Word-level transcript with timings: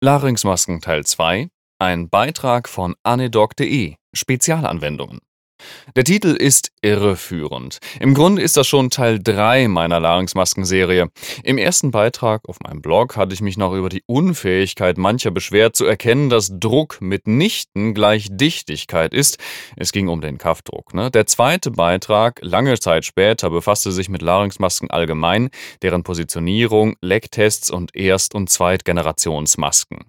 Larynxmasken 0.00 0.80
Teil 0.80 1.04
2, 1.04 1.48
ein 1.80 2.08
Beitrag 2.08 2.68
von 2.68 2.94
anedoc.de, 3.02 3.96
Spezialanwendungen. 4.14 5.18
Der 5.96 6.04
Titel 6.04 6.28
ist 6.28 6.70
irreführend. 6.82 7.78
Im 8.00 8.14
Grunde 8.14 8.42
ist 8.42 8.56
das 8.56 8.66
schon 8.66 8.90
Teil 8.90 9.18
3 9.22 9.68
meiner 9.68 10.00
Larynxmasken-Serie. 10.00 11.08
Im 11.42 11.58
ersten 11.58 11.90
Beitrag 11.90 12.48
auf 12.48 12.60
meinem 12.60 12.82
Blog 12.82 13.16
hatte 13.16 13.34
ich 13.34 13.40
mich 13.40 13.56
noch 13.56 13.74
über 13.74 13.88
die 13.88 14.02
Unfähigkeit 14.06 14.98
mancher 14.98 15.30
beschwert, 15.30 15.76
zu 15.76 15.84
erkennen, 15.86 16.30
dass 16.30 16.58
Druck 16.58 17.00
mitnichten 17.00 17.94
gleich 17.94 18.28
Dichtigkeit 18.30 19.12
ist. 19.12 19.38
Es 19.76 19.92
ging 19.92 20.08
um 20.08 20.20
den 20.20 20.38
Kaffdruck. 20.38 20.94
Ne? 20.94 21.10
Der 21.10 21.26
zweite 21.26 21.70
Beitrag, 21.70 22.40
lange 22.42 22.78
Zeit 22.78 23.04
später, 23.04 23.50
befasste 23.50 23.92
sich 23.92 24.08
mit 24.08 24.22
Larynxmasken 24.22 24.90
allgemein, 24.90 25.50
deren 25.82 26.02
Positionierung, 26.02 26.96
Lecktests 27.00 27.70
und 27.70 27.94
Erst- 27.94 28.34
und 28.34 28.50
Zweitgenerationsmasken. 28.50 30.06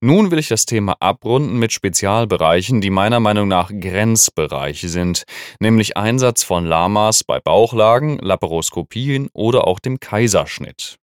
Nun 0.00 0.30
will 0.30 0.38
ich 0.38 0.48
das 0.48 0.66
Thema 0.66 0.96
abrunden 1.00 1.58
mit 1.58 1.72
Spezialbereichen, 1.72 2.80
die 2.80 2.90
meiner 2.90 3.20
Meinung 3.20 3.48
nach 3.48 3.70
Grenzbereiche 3.70 4.88
sind, 4.88 5.24
nämlich 5.58 5.96
Einsatz 5.96 6.42
von 6.42 6.64
Lamas 6.64 7.24
bei 7.24 7.40
Bauchlagen, 7.40 8.18
Laparoskopien 8.18 9.28
oder 9.32 9.66
auch 9.66 9.78
dem 9.78 10.00
Kaiserschnitt. 10.00 10.99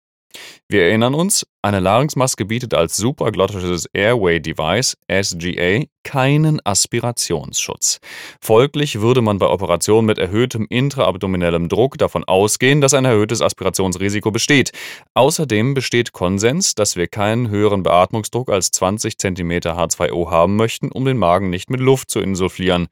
Wir 0.69 0.84
erinnern 0.84 1.15
uns, 1.15 1.47
eine 1.62 1.80
Larynxmaske 1.80 2.45
bietet 2.45 2.74
als 2.74 2.97
supraglottisches 2.97 3.87
Airway 3.93 4.41
Device 4.41 4.97
SGA 5.10 5.84
keinen 6.05 6.60
Aspirationsschutz. 6.65 7.98
Folglich 8.41 9.01
würde 9.01 9.23
man 9.23 9.38
bei 9.38 9.47
Operationen 9.47 10.07
mit 10.07 10.19
erhöhtem 10.19 10.66
intraabdominellem 10.69 11.69
Druck 11.69 11.98
davon 11.98 12.24
ausgehen, 12.24 12.80
dass 12.80 12.95
ein 12.95 13.05
erhöhtes 13.05 13.41
Aspirationsrisiko 13.41 14.30
besteht. 14.30 14.73
Außerdem 15.15 15.74
besteht 15.74 16.12
Konsens, 16.12 16.74
dass 16.74 16.96
wir 16.96 17.09
keinen 17.09 17.48
höheren 17.48 17.82
Beatmungsdruck 17.82 18.51
als 18.51 18.71
20 18.71 19.19
cm 19.19 19.51
H2O 19.51 20.30
haben 20.30 20.57
möchten, 20.57 20.93
um 20.93 21.05
den 21.05 21.16
Magen 21.16 21.51
nicht 21.51 21.71
mit 21.71 21.80
Luft 21.80 22.10
zu 22.10 22.21
insufflieren. 22.21 22.88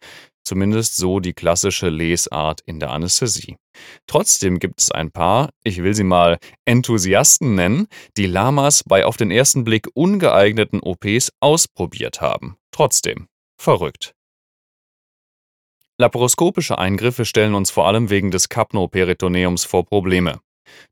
Zumindest 0.52 0.98
so 0.98 1.18
die 1.18 1.32
klassische 1.32 1.88
Lesart 1.88 2.60
in 2.66 2.78
der 2.78 2.90
Anästhesie. 2.90 3.56
Trotzdem 4.06 4.58
gibt 4.58 4.82
es 4.82 4.90
ein 4.90 5.10
paar, 5.10 5.48
ich 5.64 5.82
will 5.82 5.94
sie 5.94 6.04
mal 6.04 6.36
Enthusiasten 6.66 7.54
nennen, 7.54 7.86
die 8.18 8.26
Lamas 8.26 8.84
bei 8.84 9.06
auf 9.06 9.16
den 9.16 9.30
ersten 9.30 9.64
Blick 9.64 9.88
ungeeigneten 9.94 10.80
OPs 10.82 11.32
ausprobiert 11.40 12.20
haben. 12.20 12.58
Trotzdem 12.70 13.28
verrückt. 13.58 14.12
Laparoskopische 15.96 16.76
Eingriffe 16.76 17.24
stellen 17.24 17.54
uns 17.54 17.70
vor 17.70 17.86
allem 17.86 18.10
wegen 18.10 18.30
des 18.30 18.50
Kapnoperitoneums 18.50 19.64
vor 19.64 19.86
Probleme. 19.86 20.40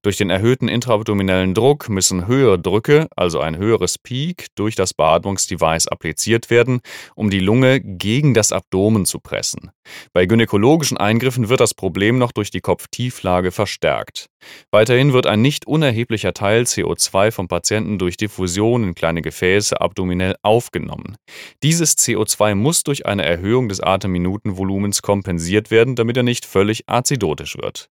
Durch 0.03 0.17
den 0.17 0.31
erhöhten 0.31 0.69
intraabdominellen 0.69 1.55
Druck 1.55 1.89
müssen 1.89 2.27
höhere 2.27 2.59
Drücke, 2.59 3.09
also 3.17 3.41
ein 3.41 3.57
höheres 3.57 3.99
Peak, 3.99 4.47
durch 4.55 4.75
das 4.75 4.95
Beatmungsdevice 4.95 5.89
appliziert 5.89 6.51
werden, 6.51 6.81
um 7.15 7.31
die 7.31 7.41
Lunge 7.41 7.81
gegen 7.81 8.35
das 8.35 8.53
Abdomen 8.53 9.05
zu 9.05 9.21
pressen. 9.21 9.71
Bei 10.13 10.27
gynäkologischen 10.27 10.97
Eingriffen 10.97 11.49
wird 11.49 11.61
das 11.61 11.75
Problem 11.75 12.19
noch 12.19 12.33
durch 12.33 12.51
die 12.51 12.61
Kopftieflage 12.61 13.51
verstärkt. 13.51 14.27
Weiterhin 14.71 15.13
wird 15.13 15.27
ein 15.27 15.43
nicht 15.43 15.67
unerheblicher 15.67 16.33
Teil 16.33 16.63
CO2 16.63 17.31
vom 17.31 17.49
Patienten 17.49 17.99
durch 17.99 18.17
Diffusion 18.17 18.85
in 18.85 18.95
kleine 18.95 19.23
Gefäße 19.23 19.81
abdominell 19.81 20.37
aufgenommen. 20.43 21.17
Dieses 21.63 21.97
CO2 21.97 22.55
muss 22.55 22.83
durch 22.83 23.07
eine 23.07 23.25
Erhöhung 23.25 23.69
des 23.69 23.81
Atemminutenvolumens 23.81 25.03
kompensiert 25.03 25.71
werden, 25.71 25.95
damit 25.95 26.17
er 26.17 26.23
nicht 26.23 26.47
völlig 26.47 26.89
azidotisch 26.89 27.57
wird. 27.59 27.91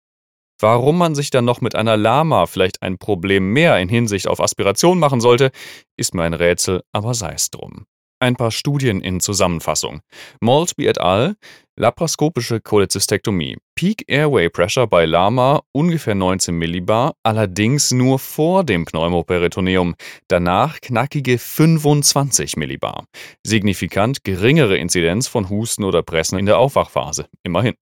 Warum 0.61 0.99
man 0.99 1.15
sich 1.15 1.31
dann 1.31 1.43
noch 1.43 1.59
mit 1.59 1.73
einer 1.73 1.97
Lama 1.97 2.45
vielleicht 2.45 2.83
ein 2.83 2.99
Problem 2.99 3.51
mehr 3.51 3.79
in 3.79 3.89
Hinsicht 3.89 4.27
auf 4.27 4.39
Aspiration 4.39 4.99
machen 4.99 5.19
sollte, 5.19 5.49
ist 5.97 6.13
mir 6.13 6.21
ein 6.21 6.35
Rätsel, 6.35 6.83
aber 6.91 7.15
sei 7.15 7.33
es 7.33 7.49
drum. 7.49 7.87
Ein 8.19 8.35
paar 8.35 8.51
Studien 8.51 9.01
in 9.01 9.19
Zusammenfassung. 9.19 10.01
Maltby 10.39 10.85
et 10.85 11.01
al. 11.01 11.35
Laparoskopische 11.75 12.61
Cholezystektomie. 12.61 13.57
Peak 13.73 14.03
Airway 14.05 14.49
Pressure 14.49 14.85
bei 14.85 15.05
Lama 15.05 15.61
ungefähr 15.71 16.13
19 16.13 16.53
Millibar, 16.53 17.15
allerdings 17.23 17.89
nur 17.89 18.19
vor 18.19 18.63
dem 18.63 18.85
Pneumoperitoneum. 18.85 19.95
Danach 20.27 20.79
knackige 20.79 21.39
25 21.39 22.57
Millibar. 22.57 23.05
Signifikant 23.43 24.23
geringere 24.23 24.77
Inzidenz 24.77 25.27
von 25.27 25.49
Husten 25.49 25.83
oder 25.83 26.03
Pressen 26.03 26.37
in 26.37 26.45
der 26.45 26.59
Aufwachphase. 26.59 27.25
Immerhin. 27.41 27.73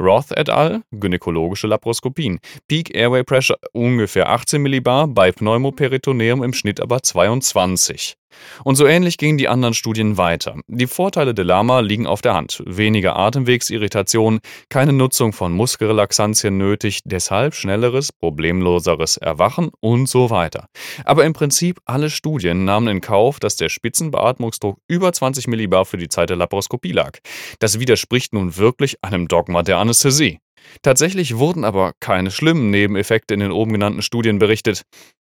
Roth 0.00 0.32
et 0.36 0.48
al., 0.48 0.82
gynäkologische 0.90 1.66
Laparoskopien. 1.66 2.40
Peak 2.68 2.94
Airway 2.94 3.22
Pressure 3.22 3.58
ungefähr 3.72 4.28
18 4.28 4.62
Millibar, 4.62 5.06
bei 5.06 5.30
Pneumoperitoneum 5.30 6.42
im 6.42 6.54
Schnitt 6.54 6.80
aber 6.80 7.02
22. 7.02 8.16
Und 8.64 8.76
so 8.76 8.86
ähnlich 8.86 9.18
gingen 9.18 9.38
die 9.38 9.48
anderen 9.48 9.74
Studien 9.74 10.16
weiter. 10.16 10.56
Die 10.66 10.86
Vorteile 10.86 11.34
der 11.34 11.44
Lama 11.44 11.80
liegen 11.80 12.06
auf 12.06 12.22
der 12.22 12.34
Hand. 12.34 12.62
Weniger 12.66 13.16
Atemwegsirritation, 13.16 14.40
keine 14.68 14.92
Nutzung 14.92 15.32
von 15.32 15.52
Muskelrelaxantien 15.52 16.56
nötig, 16.56 17.00
deshalb 17.04 17.54
schnelleres, 17.54 18.12
problemloseres 18.12 19.16
Erwachen 19.16 19.70
und 19.80 20.08
so 20.08 20.30
weiter. 20.30 20.66
Aber 21.04 21.24
im 21.24 21.32
Prinzip 21.32 21.80
alle 21.84 22.10
Studien 22.10 22.64
nahmen 22.64 22.88
in 22.88 23.00
Kauf, 23.00 23.40
dass 23.40 23.56
der 23.56 23.68
Spitzenbeatmungsdruck 23.68 24.78
über 24.88 25.12
20 25.12 25.48
Millibar 25.48 25.84
für 25.84 25.98
die 25.98 26.08
Zeit 26.08 26.30
der 26.30 26.36
Laparoskopie 26.36 26.92
lag. 26.92 27.18
Das 27.58 27.80
widerspricht 27.80 28.32
nun 28.32 28.56
wirklich 28.56 28.96
einem 29.02 29.28
Dogma 29.28 29.62
der 29.62 29.78
Anästhesie. 29.78 30.38
Tatsächlich 30.82 31.36
wurden 31.36 31.64
aber 31.64 31.92
keine 32.00 32.30
schlimmen 32.30 32.70
Nebeneffekte 32.70 33.34
in 33.34 33.40
den 33.40 33.52
oben 33.52 33.72
genannten 33.72 34.02
Studien 34.02 34.38
berichtet. 34.38 34.82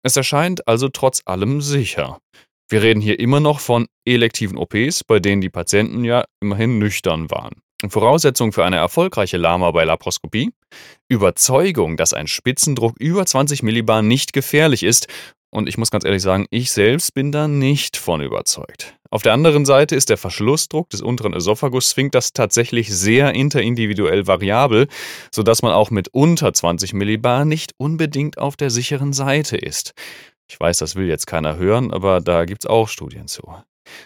Es 0.03 0.15
erscheint 0.15 0.67
also 0.67 0.89
trotz 0.89 1.21
allem 1.25 1.61
sicher. 1.61 2.19
Wir 2.71 2.83
reden 2.83 3.01
hier 3.01 3.19
immer 3.19 3.39
noch 3.39 3.59
von 3.59 3.87
elektiven 4.05 4.55
OPs, 4.55 5.03
bei 5.03 5.19
denen 5.19 5.41
die 5.41 5.49
Patienten 5.49 6.03
ja 6.05 6.25
immerhin 6.39 6.77
nüchtern 6.77 7.31
waren. 7.31 7.63
Voraussetzung 7.87 8.51
für 8.51 8.63
eine 8.63 8.75
erfolgreiche 8.75 9.37
Lama 9.37 9.71
bei 9.71 9.85
Laparoskopie? 9.85 10.51
Überzeugung, 11.07 11.97
dass 11.97 12.13
ein 12.13 12.27
Spitzendruck 12.27 12.93
über 12.99 13.25
20 13.25 13.63
Millibar 13.63 14.03
nicht 14.03 14.33
gefährlich 14.33 14.83
ist. 14.83 15.07
Und 15.49 15.67
ich 15.67 15.79
muss 15.79 15.89
ganz 15.89 16.05
ehrlich 16.05 16.21
sagen, 16.21 16.45
ich 16.51 16.69
selbst 16.69 17.15
bin 17.15 17.31
da 17.31 17.47
nicht 17.47 17.97
von 17.97 18.21
überzeugt. 18.21 18.95
Auf 19.09 19.23
der 19.23 19.33
anderen 19.33 19.65
Seite 19.65 19.95
ist 19.95 20.09
der 20.09 20.17
Verschlussdruck 20.17 20.91
des 20.91 21.01
unteren 21.01 21.33
Esophagus-Sphinkters 21.33 22.33
tatsächlich 22.33 22.95
sehr 22.95 23.33
interindividuell 23.33 24.27
variabel, 24.27 24.87
sodass 25.33 25.63
man 25.63 25.73
auch 25.73 25.89
mit 25.89 26.09
unter 26.09 26.53
20 26.53 26.93
Millibar 26.93 27.45
nicht 27.45 27.73
unbedingt 27.77 28.37
auf 28.37 28.55
der 28.55 28.69
sicheren 28.69 29.11
Seite 29.11 29.57
ist. 29.57 29.93
Ich 30.49 30.59
weiß, 30.59 30.79
das 30.79 30.95
will 30.95 31.07
jetzt 31.07 31.27
keiner 31.27 31.57
hören, 31.57 31.93
aber 31.93 32.21
da 32.21 32.45
gibt's 32.45 32.65
auch 32.65 32.87
Studien 32.87 33.27
zu. 33.27 33.43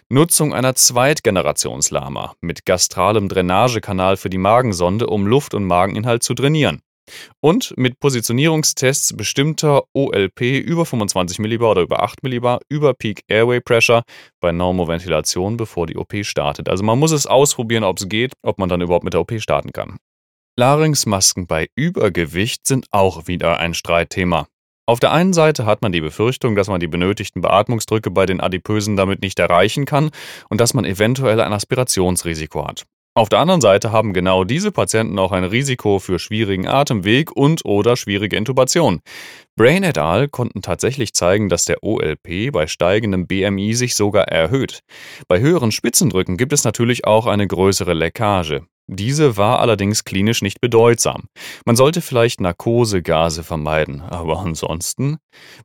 Nutzung 0.09 0.53
einer 0.53 0.75
Zweitgenerationslama 0.75 2.35
mit 2.41 2.65
gastralem 2.65 3.29
Drainagekanal 3.29 4.17
für 4.17 4.29
die 4.29 4.37
Magensonde, 4.37 5.07
um 5.07 5.27
Luft- 5.27 5.53
und 5.53 5.65
Mageninhalt 5.65 6.23
zu 6.23 6.33
trainieren. 6.33 6.81
Und 7.41 7.73
mit 7.75 7.99
Positionierungstests 7.99 9.15
bestimmter 9.17 9.83
OLP 9.93 10.41
über 10.41 10.85
25 10.85 11.39
Millibar 11.39 11.71
oder 11.71 11.81
über 11.81 12.01
8 12.01 12.23
Millibar 12.23 12.61
über 12.69 12.93
Peak 12.93 13.23
Airway 13.27 13.59
Pressure 13.59 14.03
bei 14.39 14.53
Normoventilation, 14.53 15.57
bevor 15.57 15.85
die 15.85 15.97
OP 15.97 16.13
startet. 16.23 16.69
Also 16.69 16.83
man 16.83 16.99
muss 16.99 17.11
es 17.11 17.27
ausprobieren, 17.27 17.83
ob 17.83 17.99
es 17.99 18.07
geht, 18.07 18.33
ob 18.41 18.57
man 18.57 18.69
dann 18.69 18.81
überhaupt 18.81 19.03
mit 19.03 19.13
der 19.13 19.21
OP 19.21 19.33
starten 19.39 19.73
kann. 19.73 19.97
Larynxmasken 20.57 21.47
bei 21.47 21.67
Übergewicht 21.75 22.67
sind 22.67 22.85
auch 22.91 23.27
wieder 23.27 23.59
ein 23.59 23.73
Streitthema. 23.73 24.47
Auf 24.85 24.99
der 24.99 25.13
einen 25.13 25.31
Seite 25.31 25.65
hat 25.65 25.81
man 25.81 25.93
die 25.93 26.01
Befürchtung, 26.01 26.55
dass 26.55 26.67
man 26.67 26.81
die 26.81 26.87
benötigten 26.87 27.41
Beatmungsdrücke 27.41 28.11
bei 28.11 28.25
den 28.25 28.41
Adipösen 28.41 28.97
damit 28.97 29.21
nicht 29.21 29.39
erreichen 29.39 29.85
kann 29.85 30.09
und 30.49 30.59
dass 30.59 30.73
man 30.73 30.83
eventuell 30.83 31.39
ein 31.39 31.53
Aspirationsrisiko 31.53 32.67
hat. 32.67 32.83
Auf 33.15 33.29
der 33.29 33.39
anderen 33.39 33.61
Seite 33.61 33.91
haben 33.91 34.11
genau 34.11 34.43
diese 34.43 34.71
Patienten 34.71 35.19
auch 35.19 35.31
ein 35.31 35.43
Risiko 35.45 35.99
für 35.99 36.19
schwierigen 36.19 36.67
Atemweg 36.67 37.31
und 37.31 37.63
oder 37.63 37.95
schwierige 37.95 38.35
Intubation. 38.35 39.01
Brain 39.55 39.83
et 39.83 39.99
al. 39.99 40.27
konnten 40.27 40.61
tatsächlich 40.61 41.13
zeigen, 41.13 41.47
dass 41.47 41.63
der 41.63 41.83
OLP 41.83 42.51
bei 42.51 42.67
steigendem 42.67 43.27
BMI 43.27 43.75
sich 43.75 43.95
sogar 43.95 44.29
erhöht. 44.29 44.79
Bei 45.27 45.39
höheren 45.39 45.71
Spitzendrücken 45.71 46.37
gibt 46.37 46.53
es 46.53 46.63
natürlich 46.63 47.05
auch 47.05 47.27
eine 47.27 47.47
größere 47.47 47.93
Leckage. 47.93 48.65
Diese 48.87 49.37
war 49.37 49.59
allerdings 49.59 50.03
klinisch 50.03 50.41
nicht 50.41 50.59
bedeutsam. 50.59 51.23
Man 51.65 51.77
sollte 51.77 52.01
vielleicht 52.01 52.41
Narkosegase 52.41 53.43
vermeiden, 53.43 54.01
aber 54.01 54.39
ansonsten? 54.39 55.17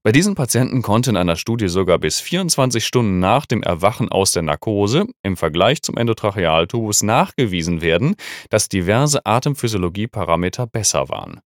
Bei 0.04 0.12
diesen 0.12 0.36
Patienten 0.36 0.82
konnte 0.82 1.10
in 1.10 1.16
einer 1.16 1.34
Studie 1.34 1.68
sogar 1.68 1.98
bis 1.98 2.20
24 2.20 2.86
Stunden 2.86 3.18
nach 3.18 3.44
dem 3.44 3.62
Erwachen 3.64 4.08
aus 4.08 4.30
der 4.30 4.42
Narkose 4.42 5.06
im 5.24 5.36
Vergleich 5.36 5.82
zum 5.82 5.96
Endotrachealtubus 5.96 7.02
nachgewiesen 7.02 7.82
werden, 7.82 8.14
dass 8.50 8.68
diverse 8.68 9.26
Atemphysiologieparameter 9.26 10.68
besser 10.68 11.08
waren. 11.08 11.40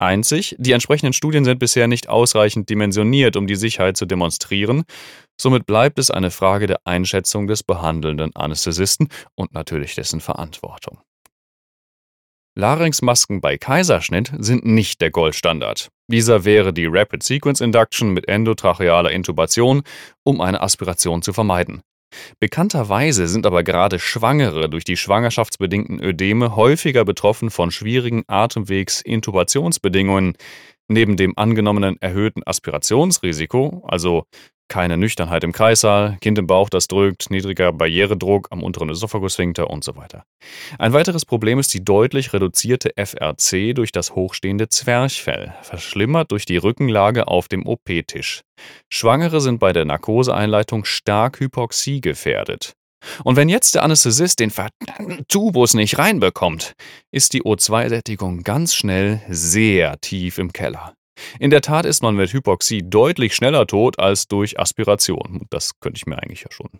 Einzig, 0.00 0.54
die 0.58 0.72
entsprechenden 0.72 1.12
Studien 1.12 1.44
sind 1.44 1.58
bisher 1.58 1.88
nicht 1.88 2.08
ausreichend 2.08 2.70
dimensioniert, 2.70 3.36
um 3.36 3.46
die 3.46 3.56
Sicherheit 3.56 3.96
zu 3.96 4.06
demonstrieren. 4.06 4.84
Somit 5.40 5.66
bleibt 5.66 5.98
es 5.98 6.10
eine 6.10 6.30
Frage 6.30 6.68
der 6.68 6.80
Einschätzung 6.84 7.48
des 7.48 7.64
behandelnden 7.64 8.34
Anästhesisten 8.34 9.08
und 9.34 9.52
natürlich 9.54 9.96
dessen 9.96 10.20
Verantwortung. 10.20 11.00
Larynxmasken 12.58 13.40
bei 13.40 13.56
Kaiserschnitt 13.56 14.32
sind 14.36 14.66
nicht 14.66 15.00
der 15.00 15.12
Goldstandard. 15.12 15.90
Dieser 16.10 16.44
wäre 16.44 16.72
die 16.72 16.86
Rapid 16.86 17.22
Sequence 17.22 17.60
Induction 17.60 18.12
mit 18.12 18.26
endotrachealer 18.26 19.12
Intubation, 19.12 19.82
um 20.24 20.40
eine 20.40 20.60
Aspiration 20.60 21.22
zu 21.22 21.32
vermeiden. 21.32 21.82
Bekannterweise 22.40 23.28
sind 23.28 23.46
aber 23.46 23.62
gerade 23.62 24.00
Schwangere 24.00 24.68
durch 24.68 24.82
die 24.82 24.96
schwangerschaftsbedingten 24.96 26.02
Ödeme 26.02 26.56
häufiger 26.56 27.04
betroffen 27.04 27.50
von 27.50 27.70
schwierigen 27.70 28.24
Atemwegs-Intubationsbedingungen. 28.26 30.34
Neben 30.88 31.16
dem 31.16 31.38
angenommenen 31.38 31.96
erhöhten 32.00 32.42
Aspirationsrisiko, 32.44 33.84
also 33.86 34.24
keine 34.68 34.96
Nüchternheit 34.96 35.44
im 35.44 35.52
Kreissaal, 35.52 36.16
Kind 36.20 36.38
im 36.38 36.46
Bauch, 36.46 36.68
das 36.68 36.88
drückt, 36.88 37.30
niedriger 37.30 37.72
Barrieredruck 37.72 38.48
am 38.50 38.62
unteren 38.62 38.90
Ösophagussphinkter 38.90 39.70
und 39.70 39.84
so 39.84 39.96
weiter. 39.96 40.24
Ein 40.78 40.92
weiteres 40.92 41.24
Problem 41.24 41.58
ist 41.58 41.72
die 41.74 41.84
deutlich 41.84 42.32
reduzierte 42.32 42.92
FRC 42.96 43.74
durch 43.74 43.92
das 43.92 44.14
hochstehende 44.14 44.68
Zwerchfell, 44.68 45.54
verschlimmert 45.62 46.30
durch 46.32 46.44
die 46.44 46.56
Rückenlage 46.56 47.28
auf 47.28 47.48
dem 47.48 47.66
OP-Tisch. 47.66 48.42
Schwangere 48.92 49.40
sind 49.40 49.58
bei 49.58 49.72
der 49.72 49.84
Narkoseeinleitung 49.84 50.84
stark 50.84 51.40
Hypoxie 51.40 52.00
gefährdet. 52.00 52.74
Und 53.24 53.36
wenn 53.36 53.48
jetzt 53.48 53.74
der 53.74 53.84
Anästhesist 53.84 54.40
den 54.40 54.52
Tubus 55.28 55.74
nicht 55.74 55.98
reinbekommt, 55.98 56.74
ist 57.12 57.32
die 57.32 57.42
O2-Sättigung 57.42 58.42
ganz 58.42 58.74
schnell 58.74 59.20
sehr 59.28 60.00
tief 60.00 60.38
im 60.38 60.52
Keller. 60.52 60.94
In 61.38 61.50
der 61.50 61.60
Tat 61.60 61.86
ist 61.86 62.02
man 62.02 62.14
mit 62.14 62.32
Hypoxie 62.32 62.82
deutlich 62.84 63.34
schneller 63.34 63.66
tot 63.66 63.98
als 63.98 64.28
durch 64.28 64.58
Aspiration. 64.58 65.46
Das 65.50 65.80
könnte 65.80 65.98
ich 65.98 66.06
mir 66.06 66.16
eigentlich 66.22 66.42
ja 66.42 66.50
schon 66.50 66.70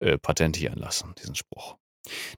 äh, 0.00 0.18
patentieren 0.18 0.78
lassen, 0.78 1.14
diesen 1.18 1.34
Spruch. 1.34 1.76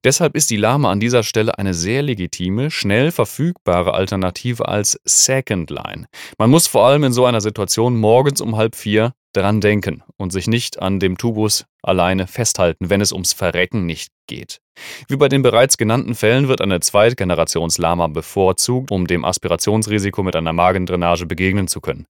Deshalb 0.05 0.37
ist 0.37 0.51
die 0.51 0.57
Lama 0.57 0.91
an 0.91 1.01
dieser 1.01 1.23
Stelle 1.23 1.59
eine 1.59 1.75
sehr 1.75 2.03
legitime, 2.03 2.71
schnell 2.71 3.11
verfügbare 3.11 3.95
Alternative 3.95 4.69
als 4.69 5.01
Second 5.05 5.71
Line. 5.71 6.07
Man 6.39 6.51
muss 6.51 6.67
vor 6.67 6.87
allem 6.87 7.05
in 7.05 7.13
so 7.13 7.25
einer 7.25 7.41
Situation 7.41 7.97
morgens 7.97 8.41
um 8.41 8.57
halb 8.57 8.75
vier 8.75 9.15
dran 9.33 9.61
denken 9.61 10.03
und 10.17 10.33
sich 10.33 10.47
nicht 10.47 10.81
an 10.81 11.01
dem 11.01 11.19
Tubus 11.19 11.67
alleine 11.83 12.27
festhalten, 12.27 12.91
wenn 12.91 13.01
es 13.01 13.13
ums 13.13 13.33
Verrecken 13.33 13.87
nicht 13.87 14.11
geht. 14.27 14.61
Wie 15.09 15.17
bei 15.17 15.29
den 15.29 15.43
bereits 15.43 15.77
genannten 15.77 16.15
Fällen 16.15 16.49
wird 16.49 16.61
eine 16.61 16.81
Zweitgenerations-Lama 16.81 18.09
bevorzugt, 18.09 18.91
um 18.91 19.07
dem 19.07 19.25
Aspirationsrisiko 19.25 20.23
mit 20.23 20.37
einer 20.37 20.53
Magendrainage 20.53 21.27
begegnen 21.27 21.69
zu 21.69 21.81
können. 21.81 22.07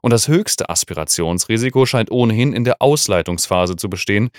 Und 0.00 0.12
das 0.12 0.28
höchste 0.28 0.68
Aspirationsrisiko 0.68 1.86
scheint 1.86 2.10
ohnehin 2.10 2.52
in 2.52 2.64
der 2.64 2.80
Ausleitungsphase 2.80 3.76
zu 3.76 3.88
bestehen, 3.88 4.30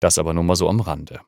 das 0.00 0.18
aber 0.18 0.34
nur 0.34 0.44
mal 0.44 0.56
so 0.56 0.68
am 0.68 0.80
Rande. 0.80 1.20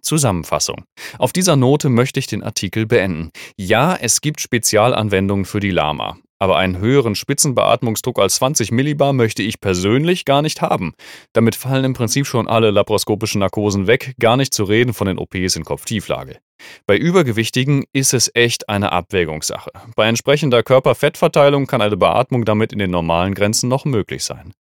Zusammenfassung. 0.00 0.84
Auf 1.18 1.32
dieser 1.32 1.56
Note 1.56 1.88
möchte 1.88 2.18
ich 2.18 2.26
den 2.26 2.42
Artikel 2.42 2.86
beenden. 2.86 3.30
Ja, 3.56 3.94
es 3.94 4.20
gibt 4.20 4.40
Spezialanwendungen 4.40 5.44
für 5.44 5.60
die 5.60 5.70
Lama. 5.70 6.16
Aber 6.42 6.56
einen 6.56 6.78
höheren 6.78 7.14
Spitzenbeatmungsdruck 7.14 8.18
als 8.18 8.34
20 8.34 8.72
Millibar 8.72 9.12
möchte 9.12 9.44
ich 9.44 9.60
persönlich 9.60 10.24
gar 10.24 10.42
nicht 10.42 10.60
haben. 10.60 10.92
Damit 11.32 11.54
fallen 11.54 11.84
im 11.84 11.94
Prinzip 11.94 12.26
schon 12.26 12.48
alle 12.48 12.72
laparoskopischen 12.72 13.38
Narkosen 13.38 13.86
weg, 13.86 14.16
gar 14.18 14.36
nicht 14.36 14.52
zu 14.52 14.64
reden 14.64 14.92
von 14.92 15.06
den 15.06 15.18
OPs 15.18 15.54
in 15.54 15.64
Kopftieflage. 15.64 16.38
Bei 16.84 16.96
Übergewichtigen 16.96 17.84
ist 17.92 18.12
es 18.12 18.28
echt 18.34 18.68
eine 18.68 18.90
Abwägungssache. 18.90 19.70
Bei 19.94 20.08
entsprechender 20.08 20.64
Körperfettverteilung 20.64 21.68
kann 21.68 21.80
eine 21.80 21.96
Beatmung 21.96 22.44
damit 22.44 22.72
in 22.72 22.80
den 22.80 22.90
normalen 22.90 23.34
Grenzen 23.34 23.68
noch 23.68 23.84
möglich 23.84 24.24
sein. 24.24 24.52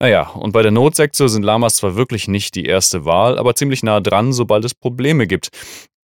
Naja, 0.00 0.28
und 0.30 0.52
bei 0.52 0.62
der 0.62 0.70
Notsektion 0.70 1.28
sind 1.28 1.42
Lamas 1.42 1.76
zwar 1.76 1.96
wirklich 1.96 2.28
nicht 2.28 2.54
die 2.54 2.66
erste 2.66 3.04
Wahl, 3.04 3.38
aber 3.38 3.54
ziemlich 3.54 3.82
nah 3.82 4.00
dran, 4.00 4.32
sobald 4.32 4.64
es 4.64 4.74
Probleme 4.74 5.26
gibt. 5.26 5.50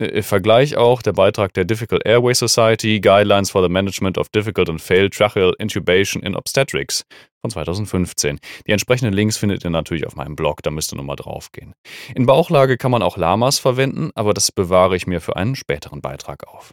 Äh, 0.00 0.22
Vergleich 0.22 0.76
auch 0.76 1.02
der 1.02 1.12
Beitrag 1.12 1.52
der 1.54 1.64
Difficult 1.64 2.06
Airway 2.06 2.34
Society, 2.34 3.00
Guidelines 3.00 3.50
for 3.50 3.62
the 3.62 3.68
Management 3.68 4.18
of 4.18 4.28
Difficult 4.30 4.68
and 4.68 4.80
Failed 4.80 5.12
Tracheal 5.14 5.54
Intubation 5.58 6.22
in 6.22 6.34
Obstetrics 6.34 7.04
von 7.40 7.50
2015. 7.50 8.38
Die 8.66 8.72
entsprechenden 8.72 9.12
Links 9.12 9.36
findet 9.36 9.64
ihr 9.64 9.70
natürlich 9.70 10.06
auf 10.06 10.16
meinem 10.16 10.36
Blog, 10.36 10.62
da 10.62 10.70
müsst 10.70 10.92
ihr 10.92 10.96
nochmal 10.96 11.16
draufgehen. 11.16 11.74
In 12.14 12.26
Bauchlage 12.26 12.76
kann 12.76 12.90
man 12.90 13.02
auch 13.02 13.16
Lamas 13.16 13.58
verwenden, 13.58 14.10
aber 14.14 14.34
das 14.34 14.52
bewahre 14.52 14.96
ich 14.96 15.06
mir 15.06 15.20
für 15.20 15.36
einen 15.36 15.56
späteren 15.56 16.00
Beitrag 16.00 16.46
auf. 16.48 16.72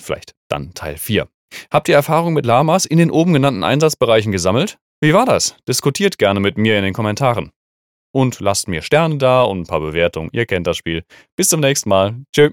Vielleicht 0.00 0.34
dann 0.48 0.74
Teil 0.74 0.96
4. 0.96 1.28
Habt 1.70 1.88
ihr 1.88 1.94
Erfahrung 1.94 2.34
mit 2.34 2.46
Lamas 2.46 2.84
in 2.84 2.98
den 2.98 3.10
oben 3.10 3.32
genannten 3.32 3.64
Einsatzbereichen 3.64 4.32
gesammelt? 4.32 4.78
Wie 5.04 5.12
war 5.12 5.26
das? 5.26 5.54
Diskutiert 5.68 6.16
gerne 6.16 6.40
mit 6.40 6.56
mir 6.56 6.78
in 6.78 6.82
den 6.82 6.94
Kommentaren. 6.94 7.52
Und 8.10 8.40
lasst 8.40 8.68
mir 8.68 8.80
Sterne 8.80 9.18
da 9.18 9.42
und 9.42 9.60
ein 9.60 9.66
paar 9.66 9.80
Bewertungen. 9.80 10.30
Ihr 10.32 10.46
kennt 10.46 10.66
das 10.66 10.78
Spiel. 10.78 11.04
Bis 11.36 11.50
zum 11.50 11.60
nächsten 11.60 11.90
Mal. 11.90 12.24
Tschö. 12.34 12.52